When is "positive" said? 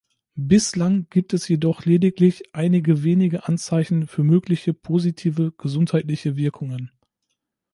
4.73-5.51